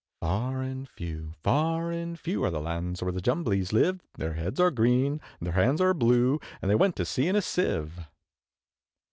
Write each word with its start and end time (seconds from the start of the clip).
Far 0.19 0.63
and 0.63 0.89
few, 0.89 1.33
far 1.43 1.91
and 1.91 2.19
few, 2.19 2.43
Are 2.43 2.49
the 2.49 2.59
lands 2.59 3.03
where 3.03 3.11
the 3.11 3.21
Jumblies 3.21 3.71
live; 3.71 4.01
Their 4.17 4.33
heads 4.33 4.59
are 4.59 4.71
green, 4.71 5.21
and 5.39 5.45
their 5.45 5.53
hands 5.53 5.79
are 5.79 5.93
blue, 5.93 6.39
And 6.59 6.71
they 6.71 6.75
went 6.75 6.95
to 6.95 7.05
sea 7.05 7.27
in 7.27 7.35
a 7.35 7.41
Sieve. 7.43 8.07